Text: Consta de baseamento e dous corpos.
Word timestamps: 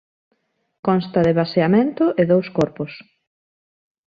Consta 0.87 1.19
de 1.27 1.33
baseamento 1.39 2.05
e 2.21 2.23
dous 2.31 2.47
corpos. 2.57 2.91